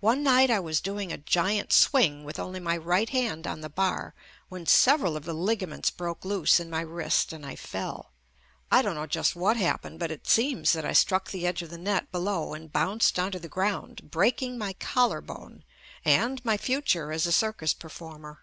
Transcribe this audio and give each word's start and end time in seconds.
One 0.00 0.24
night 0.24 0.50
I 0.50 0.58
was 0.58 0.80
doing 0.80 1.12
a 1.12 1.16
giant 1.18 1.72
swing 1.72 2.24
with 2.24 2.40
only 2.40 2.58
my 2.58 2.76
right 2.76 3.08
hand 3.08 3.46
on 3.46 3.60
the 3.60 3.68
bar 3.68 4.16
when 4.48 4.66
several 4.66 5.16
of 5.16 5.24
the 5.24 5.32
ligaments 5.32 5.92
broke 5.92 6.24
loose 6.24 6.58
in 6.58 6.68
my 6.70 6.80
wrist 6.80 7.32
and 7.32 7.46
I 7.46 7.54
fell. 7.54 8.10
I 8.68 8.82
don't 8.82 8.96
know 8.96 9.06
just 9.06 9.36
what 9.36 9.56
happened, 9.56 10.00
but 10.00 10.10
it 10.10 10.26
seems 10.26 10.72
that 10.72 10.84
I 10.84 10.92
struck 10.92 11.30
the 11.30 11.46
edge 11.46 11.62
of 11.62 11.70
the 11.70 11.78
net 11.78 12.10
be 12.10 12.18
low 12.18 12.52
and 12.52 12.72
bounced 12.72 13.16
onto 13.16 13.38
the 13.38 13.48
ground, 13.48 14.10
breaking 14.10 14.58
my 14.58 14.72
collar 14.72 15.20
bone 15.20 15.62
and 16.04 16.44
my 16.44 16.56
future 16.56 17.12
as 17.12 17.26
a 17.26 17.30
circus 17.32 17.74
per 17.74 17.88
former. 17.88 18.40